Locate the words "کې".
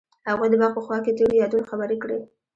1.03-1.15